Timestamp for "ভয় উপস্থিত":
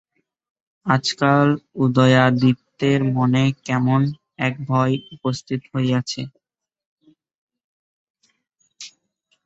4.67-5.61